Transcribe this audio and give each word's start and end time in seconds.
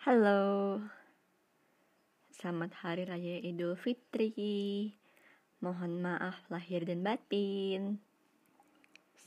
Halo, 0.00 0.80
selamat 2.32 2.72
Hari 2.72 3.04
Raya 3.04 3.36
Idul 3.44 3.76
Fitri. 3.76 4.32
Mohon 5.60 6.00
maaf 6.00 6.40
lahir 6.48 6.88
dan 6.88 7.04
batin. 7.04 8.00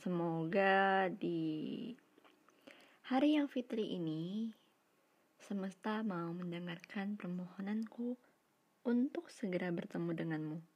Semoga 0.02 1.06
di 1.14 1.94
hari 3.06 3.38
yang 3.38 3.46
fitri 3.46 3.94
ini 3.94 4.50
semesta 5.46 6.02
mau 6.02 6.34
mendengarkan 6.34 7.14
permohonanku 7.22 8.18
untuk 8.82 9.30
segera 9.30 9.70
bertemu 9.70 10.10
denganmu. 10.10 10.73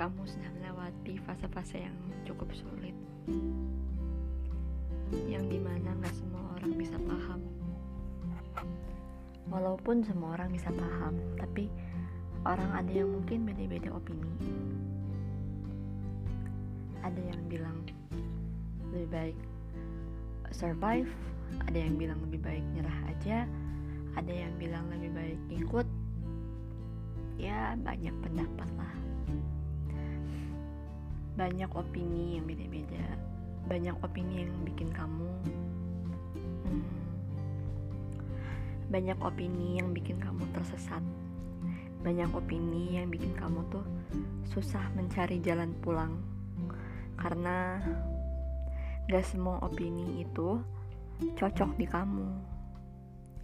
Kamu 0.00 0.24
sudah 0.24 0.48
melewati 0.56 1.20
fase-fase 1.28 1.84
yang 1.84 1.92
cukup 2.24 2.48
sulit. 2.56 2.96
Yang 5.28 5.44
di 5.52 5.58
mana 5.60 5.92
gak 6.00 6.16
semua 6.16 6.56
orang 6.56 6.72
bisa 6.72 6.96
paham. 7.04 7.44
Walaupun 9.52 10.00
semua 10.00 10.38
orang 10.38 10.54
bisa 10.54 10.70
paham 10.70 11.18
Tapi 11.34 11.66
orang 12.48 12.70
ada 12.70 12.88
yang 12.88 13.12
mungkin 13.12 13.44
beda-beda 13.44 13.92
opini. 13.92 14.32
Ada 17.04 17.20
yang 17.20 17.42
bilang 17.52 17.84
lebih 18.96 19.08
baik 19.12 19.38
survive 20.48 21.12
Ada 21.68 21.76
yang 21.76 22.00
bilang 22.00 22.20
lebih 22.24 22.40
baik 22.40 22.64
nyerah 22.72 22.98
aja 23.10 23.38
Ada 24.16 24.32
yang 24.32 24.52
bilang 24.56 24.88
lebih 24.96 25.12
baik 25.12 25.40
ikut. 25.60 25.86
Ya 27.36 27.76
banyak 27.76 28.16
pendapat 28.24 28.68
lah 28.80 28.94
banyak 31.34 31.70
opini 31.74 32.38
yang 32.38 32.44
beda-beda. 32.46 33.04
Banyak 33.68 33.96
opini 34.02 34.42
yang 34.42 34.50
bikin 34.66 34.90
kamu 34.90 35.30
hmm, 36.66 36.86
banyak 38.90 39.18
opini 39.22 39.78
yang 39.78 39.94
bikin 39.94 40.18
kamu 40.18 40.42
tersesat. 40.50 41.02
Banyak 42.02 42.32
opini 42.34 42.98
yang 42.98 43.06
bikin 43.12 43.36
kamu 43.38 43.62
tuh 43.70 43.86
susah 44.50 44.82
mencari 44.98 45.38
jalan 45.38 45.70
pulang. 45.78 46.18
Karena 47.14 47.78
gak 49.06 49.22
semua 49.22 49.62
opini 49.62 50.26
itu 50.26 50.58
cocok 51.38 51.78
di 51.78 51.86
kamu. 51.86 52.26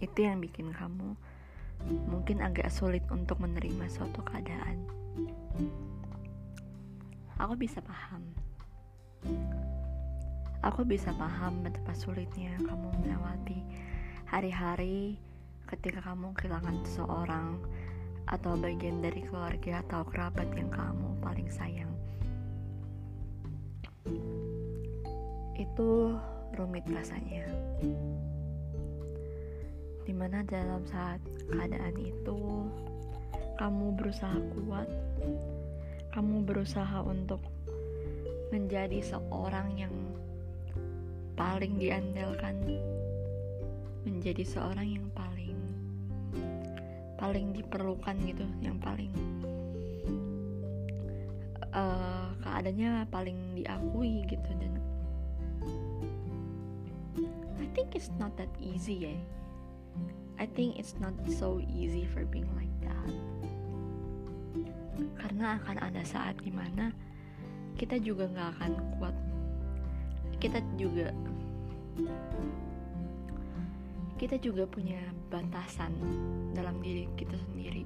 Itu 0.03 0.19
yang 0.27 0.43
bikin 0.43 0.75
kamu 0.75 1.15
mungkin 2.09 2.41
agak 2.41 2.73
sulit 2.73 3.05
untuk 3.13 3.37
menerima 3.37 3.85
suatu 3.87 4.25
keadaan 4.25 4.81
aku 7.37 7.53
bisa 7.53 7.79
paham. 7.85 8.23
Aku 10.65 10.81
bisa 10.81 11.13
paham 11.13 11.61
betapa 11.61 11.93
sulitnya 11.93 12.57
kamu 12.65 12.89
melewati 13.01 13.61
hari-hari 14.25 15.21
ketika 15.69 16.01
kamu 16.01 16.33
kehilangan 16.33 16.81
seseorang 16.81 17.61
atau 18.27 18.57
bagian 18.59 18.99
dari 18.99 19.23
keluarga 19.23 19.85
atau 19.87 20.03
kerabat 20.03 20.49
yang 20.57 20.67
kamu 20.73 21.13
paling 21.21 21.47
sayang. 21.47 21.93
Itu 25.55 26.17
rumit 26.57 26.89
rasanya. 26.89 27.45
Di 30.03 30.13
mana 30.15 30.41
dalam 30.41 30.81
saat 30.89 31.21
keadaan 31.53 31.95
itu 32.01 32.65
kamu 33.61 33.93
berusaha 33.95 34.39
kuat 34.57 34.89
kamu 36.17 36.49
berusaha 36.49 37.05
untuk 37.05 37.37
menjadi 38.49 39.05
seorang 39.05 39.77
yang 39.77 39.93
paling 41.37 41.77
diandalkan, 41.77 42.57
menjadi 44.01 44.41
seorang 44.41 44.97
yang 44.97 45.05
paling 45.13 45.53
paling 47.21 47.53
diperlukan 47.53 48.17
gitu, 48.25 48.49
yang 48.65 48.81
paling 48.81 49.13
uh, 51.69 52.33
keadaannya 52.41 53.05
paling 53.13 53.37
diakui 53.53 54.25
gitu 54.25 54.49
dan 54.57 54.73
I 57.61 57.69
think 57.77 57.93
it's 57.93 58.09
not 58.17 58.33
that 58.41 58.49
easy 58.57 59.13
ya. 59.13 59.13
I 60.41 60.49
think 60.49 60.81
it's 60.81 60.97
not 60.97 61.13
so 61.37 61.61
easy 61.69 62.09
for 62.09 62.25
being 62.25 62.49
like 62.57 62.73
that 62.81 63.36
karena 65.17 65.61
akan 65.61 65.77
ada 65.79 66.01
saat 66.03 66.37
di 66.41 66.51
mana 66.51 66.91
kita 67.77 68.01
juga 68.01 68.25
nggak 68.27 68.49
akan 68.57 68.71
kuat. 68.97 69.15
Kita 70.37 70.61
juga 70.77 71.13
kita 74.17 74.41
juga 74.41 74.65
punya 74.65 74.97
batasan 75.29 75.93
dalam 76.57 76.81
diri 76.81 77.05
kita 77.13 77.37
sendiri 77.37 77.85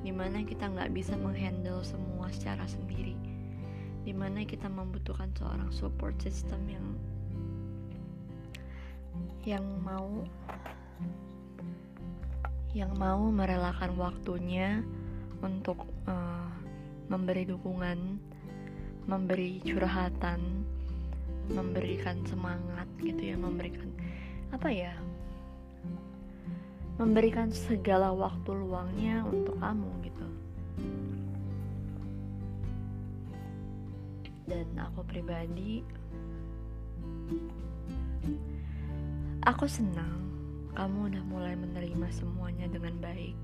di 0.00 0.08
mana 0.08 0.40
kita 0.48 0.64
nggak 0.64 0.96
bisa 0.96 1.12
menghandle 1.20 1.84
semua 1.84 2.32
secara 2.32 2.64
sendiri 2.64 3.12
di 4.02 4.10
mana 4.16 4.42
kita 4.48 4.66
membutuhkan 4.66 5.28
seorang 5.36 5.68
support 5.68 6.16
system 6.24 6.58
yang 6.66 6.86
yang 9.44 9.66
mau 9.84 10.24
yang 12.72 12.96
mau 12.96 13.20
merelakan 13.28 13.92
waktunya 14.00 14.80
untuk 15.44 15.84
uh, 16.06 16.50
memberi 17.10 17.44
dukungan, 17.44 18.18
memberi 19.06 19.60
curhatan, 19.62 20.64
memberikan 21.50 22.22
semangat 22.24 22.86
gitu 23.02 23.34
ya, 23.34 23.36
memberikan 23.36 23.90
apa 24.54 24.68
ya? 24.70 24.94
Memberikan 27.00 27.50
segala 27.50 28.12
waktu 28.14 28.50
luangnya 28.52 29.24
untuk 29.26 29.58
kamu 29.58 29.90
gitu. 30.06 30.28
Dan 34.46 34.68
aku 34.76 35.00
pribadi 35.08 35.80
aku 39.42 39.66
senang 39.66 40.22
kamu 40.72 41.12
udah 41.12 41.24
mulai 41.26 41.54
menerima 41.58 42.08
semuanya 42.14 42.70
dengan 42.70 42.94
baik 43.02 43.36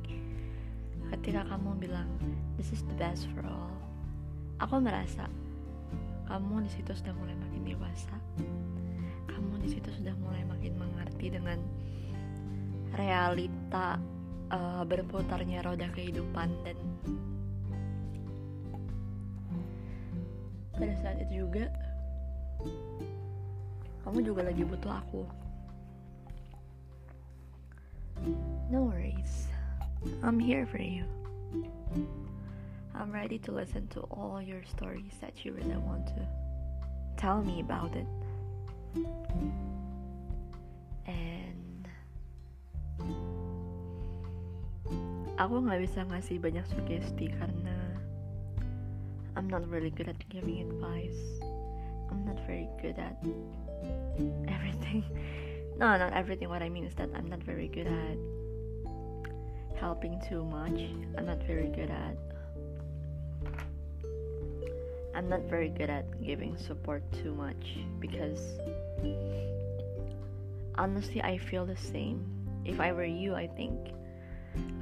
ketika 1.17 1.45
kamu 1.49 1.77
bilang 1.81 2.09
this 2.61 2.73
is 2.73 2.85
the 2.85 2.97
best 3.01 3.25
for 3.33 3.45
all. 3.49 3.73
Aku 4.61 4.83
merasa 4.83 5.25
kamu 6.29 6.69
di 6.69 6.71
situ 6.71 6.93
sudah 6.93 7.15
mulai 7.17 7.37
makin 7.37 7.63
dewasa. 7.65 8.15
Kamu 9.29 9.63
di 9.65 9.69
situ 9.73 9.89
sudah 9.89 10.13
mulai 10.21 10.45
makin 10.45 10.77
mengerti 10.77 11.33
dengan 11.33 11.57
realita 12.93 13.97
uh, 14.53 14.83
berputarnya 14.85 15.65
roda 15.65 15.89
kehidupan 15.93 16.49
dan 16.65 16.77
pada 20.77 20.95
saat 21.03 21.17
itu 21.27 21.49
juga 21.49 21.67
kamu 24.05 24.25
juga 24.25 24.47
lagi 24.47 24.63
butuh 24.65 24.93
aku. 24.93 25.23
No 28.69 28.91
worries 28.91 29.48
I'm 30.23 30.39
here 30.39 30.67
for 30.67 30.79
you. 30.81 31.05
I'm 32.95 33.13
ready 33.13 33.39
to 33.41 33.53
listen 33.53 33.87
to 33.89 34.01
all 34.11 34.43
your 34.43 34.65
stories 34.65 35.13
that 35.21 35.45
you 35.45 35.53
really 35.53 35.77
want 35.77 36.07
to 36.09 36.27
tell 37.17 37.43
me 37.43 37.61
about 37.61 37.95
it. 37.95 38.07
And 41.07 41.89
aku 45.39 45.55
nggak 45.63 45.87
bisa 45.87 46.03
ngasih 46.11 46.43
banyak 46.43 46.67
sugesti 46.67 47.31
karena 47.39 47.77
I'm 49.39 49.47
not 49.47 49.63
really 49.71 49.95
good 49.95 50.11
at 50.11 50.19
giving 50.27 50.67
advice. 50.67 51.23
I'm 52.11 52.27
not 52.27 52.43
very 52.51 52.67
good 52.83 52.99
at 52.99 53.17
everything. 54.51 55.05
No, 55.79 55.95
not 55.95 56.11
everything. 56.11 56.51
What 56.51 56.59
I 56.59 56.67
mean 56.67 56.83
is 56.83 56.99
that 56.99 57.07
I'm 57.15 57.31
not 57.31 57.39
very 57.39 57.71
good 57.71 57.87
at 57.87 58.19
helping 59.79 60.21
too 60.27 60.45
much. 60.45 60.79
I'm 61.17 61.27
not 61.27 61.43
very 61.47 61.71
good 61.71 61.91
at. 61.91 62.17
I'm 65.15 65.29
not 65.29 65.43
very 65.51 65.71
good 65.71 65.91
at 65.91 66.07
giving 66.23 66.57
support 66.59 67.03
too 67.23 67.35
much 67.35 67.79
because 67.99 68.59
honestly, 70.77 71.23
I 71.23 71.39
feel 71.39 71.67
the 71.67 71.79
same. 71.79 72.27
If 72.67 72.79
I 72.79 72.93
were 72.93 73.09
you, 73.09 73.35
I 73.35 73.47
think 73.47 73.75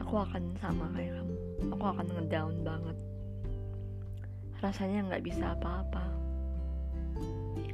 ako 0.00 0.26
akan 0.28 0.56
sama 0.58 0.88
kayak 0.96 1.14
kamu. 1.14 1.36
Ako 1.76 1.84
akan 1.92 2.06
nge-down 2.16 2.54
banget. 2.64 2.96
rasanya 4.64 5.04
nggak 5.12 5.24
bisa 5.24 5.52
apa-apa 5.52 6.04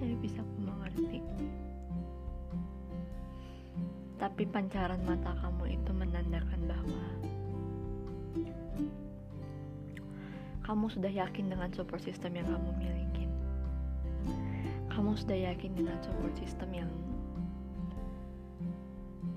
ya 0.02 0.18
bisa 0.18 0.42
aku 0.42 0.56
mengerti 0.66 1.18
tapi 4.22 4.46
pancaran 4.46 5.02
mata 5.02 5.34
kamu 5.42 5.82
itu 5.82 5.90
menandakan 5.90 6.60
bahwa 6.70 7.02
kamu 10.62 10.86
sudah 10.86 11.10
yakin 11.10 11.50
dengan 11.50 11.74
support 11.74 11.98
system 12.06 12.38
yang 12.38 12.46
kamu 12.46 12.70
miliki. 12.78 13.26
Kamu 14.94 15.18
sudah 15.18 15.34
yakin 15.34 15.74
dengan 15.74 15.98
support 16.06 16.38
system 16.38 16.70
yang 16.70 16.86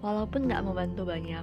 walaupun 0.05 0.45
nggak 0.45 0.61
membantu 0.61 1.09
banyak 1.09 1.41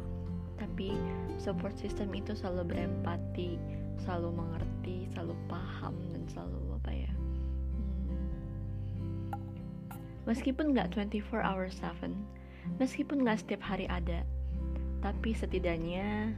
tapi 0.54 0.94
support 1.42 1.74
system 1.74 2.14
itu 2.14 2.38
selalu 2.38 2.70
berempati 2.70 3.58
selalu 3.98 4.38
mengerti 4.38 5.10
selalu 5.10 5.34
paham 5.50 5.98
dan 6.14 6.22
selalu 6.30 6.78
apa 6.78 6.92
ya 6.94 7.10
hmm, 8.14 9.34
meskipun 10.30 10.70
nggak 10.70 10.94
24 10.94 11.42
hours 11.42 11.82
7 11.82 12.14
meskipun 12.78 13.22
nggak 13.26 13.42
setiap 13.42 13.62
hari 13.66 13.86
ada 13.90 14.22
tapi 15.02 15.34
setidaknya 15.34 16.30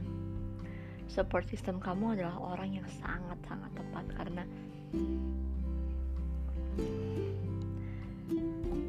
support 1.05 1.45
system 1.45 1.77
kamu 1.77 2.17
adalah 2.17 2.37
orang 2.41 2.81
yang 2.81 2.87
sangat-sangat 2.97 3.71
tepat 3.77 4.05
karena 4.17 4.43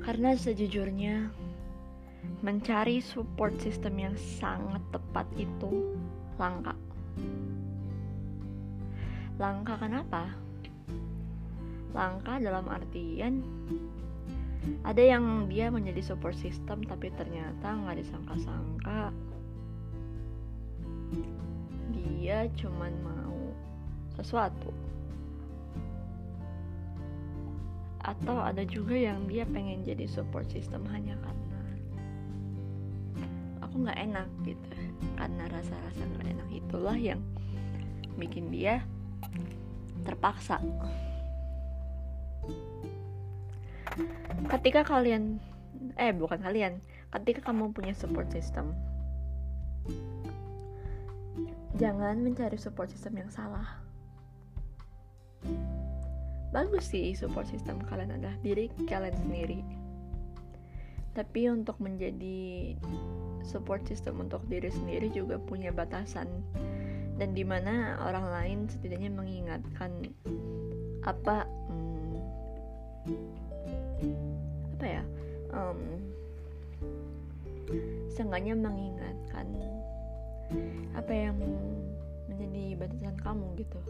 karena 0.07 0.31
sejujurnya 0.39 1.29
mencari 2.47 3.03
support 3.03 3.59
system 3.59 3.99
yang 3.99 4.15
sangat 4.15 4.83
tepat 4.95 5.27
itu 5.35 5.99
langka. 6.39 6.75
Langka 9.37 9.75
kenapa? 9.77 10.31
Langka 11.91 12.39
dalam 12.39 12.71
artian 12.71 13.43
ada 14.87 15.03
yang 15.03 15.51
dia 15.51 15.67
menjadi 15.67 15.99
support 15.99 16.39
system 16.39 16.87
tapi 16.87 17.11
ternyata 17.19 17.75
nggak 17.75 18.07
disangka-sangka. 18.07 19.11
Dia 21.91 22.47
cuman 22.55 22.93
mau 23.03 23.39
sesuatu. 24.15 24.71
Atau 28.07 28.39
ada 28.39 28.63
juga 28.63 28.95
yang 28.95 29.27
dia 29.27 29.43
pengen 29.51 29.83
jadi 29.83 30.07
support 30.07 30.47
system 30.55 30.87
hanya 30.95 31.19
karena 31.19 31.61
aku 33.67 33.83
nggak 33.83 33.99
enak 34.07 34.29
gitu. 34.47 34.71
Karena 35.19 35.51
rasa-rasa 35.51 36.03
nggak 36.15 36.31
enak. 36.31 36.49
Itulah 36.55 36.95
yang 36.95 37.19
bikin 38.15 38.55
dia 38.55 38.87
terpaksa 40.07 40.63
ketika 44.53 44.85
kalian 44.85 45.41
eh 45.97 46.13
bukan 46.13 46.41
kalian 46.41 46.81
ketika 47.13 47.53
kamu 47.53 47.73
punya 47.73 47.93
support 47.97 48.29
system 48.33 48.77
jangan 51.77 52.25
mencari 52.25 52.57
support 52.57 52.89
system 52.89 53.21
yang 53.21 53.31
salah. 53.31 53.85
Bagus 56.51 56.89
sih 56.89 57.13
support 57.13 57.45
system 57.53 57.85
kalian 57.85 58.17
adalah 58.17 58.37
diri 58.41 58.73
kalian 58.89 59.13
sendiri. 59.13 59.61
Tapi 61.13 61.49
untuk 61.53 61.77
menjadi 61.81 62.77
support 63.45 63.85
system 63.89 64.21
untuk 64.25 64.45
diri 64.49 64.73
sendiri 64.73 65.13
juga 65.13 65.37
punya 65.37 65.73
batasan. 65.73 66.29
Dan 67.17 67.33
di 67.33 67.45
mana 67.45 67.97
orang 68.05 68.27
lain 68.29 68.59
setidaknya 68.69 69.09
mengingatkan 69.13 70.13
apa 71.05 71.49
hmm, 71.49 73.46
apa 74.77 74.87
ya? 74.87 75.03
Um, 75.53 75.81
seenggaknya 78.13 78.55
mengingatkan 78.55 79.47
apa 80.95 81.13
yang 81.13 81.39
menjadi 82.31 82.65
batasan 82.79 83.17
kamu 83.21 83.47
gitu. 83.61 83.81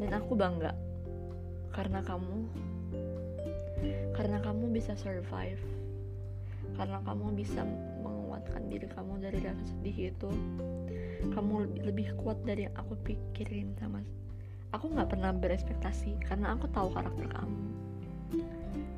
Dan 0.00 0.10
aku 0.16 0.32
bangga 0.36 0.72
karena 1.72 2.04
kamu 2.04 2.48
karena 4.12 4.38
kamu 4.44 4.64
bisa 4.70 4.92
survive 4.94 5.62
karena 6.78 7.02
kamu 7.02 7.34
bisa 7.34 7.66
menguatkan 8.04 8.70
diri 8.70 8.86
kamu 8.86 9.18
dari 9.20 9.38
rasa 9.42 9.64
sedih 9.64 10.14
itu. 10.14 10.30
Kamu 11.22 11.80
lebih 11.86 12.18
kuat 12.18 12.42
dari 12.42 12.66
yang 12.66 12.74
aku 12.74 12.98
pikirin 13.06 13.78
sama 13.78 14.02
aku 14.72 14.88
nggak 14.88 15.12
pernah 15.12 15.30
berespektasi 15.36 16.16
karena 16.24 16.56
aku 16.56 16.64
tahu 16.72 16.88
karakter 16.96 17.28
kamu 17.28 17.60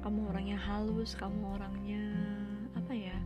kamu 0.05 0.29
orangnya 0.29 0.61
halus 0.61 1.17
kamu 1.17 1.56
orangnya 1.56 2.05
apa 2.77 2.93
ya 2.93 3.17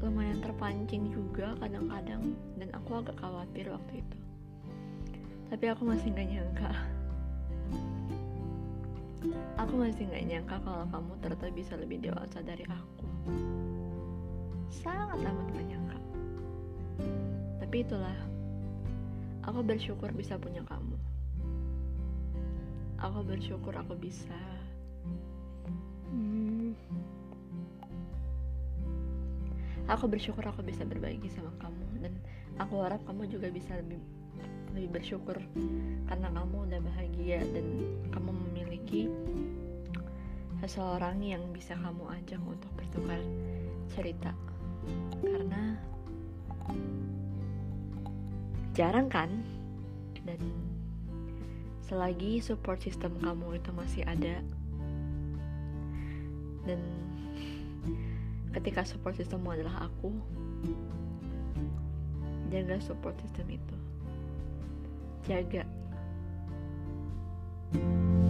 lumayan 0.00 0.40
terpancing 0.40 1.12
juga 1.12 1.52
kadang-kadang 1.60 2.32
dan 2.56 2.72
aku 2.72 3.04
agak 3.04 3.20
khawatir 3.20 3.68
waktu 3.68 4.00
itu 4.00 4.18
tapi 5.52 5.68
aku 5.68 5.84
masih 5.84 6.08
nggak 6.16 6.28
nyangka 6.32 6.72
Aku 9.54 9.78
masih 9.78 10.10
gak 10.10 10.26
nyangka 10.26 10.56
kalau 10.66 10.82
kamu 10.90 11.12
ternyata 11.22 11.46
bisa 11.54 11.72
lebih 11.78 12.02
dewasa 12.02 12.42
dari 12.42 12.66
aku. 12.66 13.06
Sangat 14.74 15.22
amat 15.22 15.46
gak 15.54 15.66
nyangka. 15.70 15.98
Tapi 17.62 17.76
itulah, 17.86 18.18
aku 19.46 19.62
bersyukur 19.62 20.10
bisa 20.10 20.34
punya 20.34 20.66
kamu. 20.66 20.98
Aku 22.98 23.22
bersyukur 23.22 23.70
aku 23.78 23.94
bisa. 23.94 24.42
Hmm, 26.12 26.76
aku 29.88 30.04
bersyukur 30.08 30.44
aku 30.44 30.62
bisa 30.62 30.86
berbagi 30.86 31.28
sama 31.32 31.52
kamu 31.58 31.86
dan 32.04 32.14
aku 32.60 32.82
harap 32.84 33.00
kamu 33.08 33.26
juga 33.28 33.48
bisa 33.48 33.74
lebih 33.78 34.00
lebih 34.72 34.88
bersyukur 35.00 35.36
karena 36.08 36.28
kamu 36.32 36.56
udah 36.68 36.80
bahagia 36.80 37.44
dan 37.52 37.66
kamu 38.08 38.30
memiliki 38.48 39.12
seseorang 40.62 41.18
yang 41.20 41.42
bisa 41.50 41.74
kamu 41.74 42.06
ajak 42.22 42.38
untuk 42.46 42.70
bertukar 42.78 43.18
cerita. 43.90 44.30
Karena 45.18 45.74
jarang 48.70 49.10
kan? 49.10 49.42
Dan 50.22 50.38
selagi 51.82 52.38
support 52.38 52.78
system 52.78 53.18
kamu 53.18 53.58
itu 53.58 53.70
masih 53.74 54.02
ada 54.06 54.38
dan 56.68 56.78
ketika 58.52 58.84
support 58.84 59.16
systemmu 59.16 59.50
adalah 59.52 59.88
aku 59.88 60.12
jaga 62.52 62.76
support 62.84 63.16
system 63.24 63.48
itu 63.48 63.76
jaga. 65.24 65.64
thank 67.72 67.84
you 67.84 68.21